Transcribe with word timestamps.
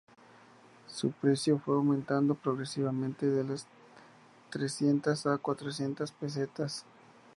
Su 0.87 1.11
precio 1.11 1.59
fue 1.59 1.75
aumentando 1.75 2.33
progresivamente 2.33 3.27
de 3.27 3.43
las 3.43 3.67
trescientas 4.49 5.27
a 5.27 5.29
las 5.29 5.39
cuatrocientas 5.41 6.11
pesetas. 6.11 6.87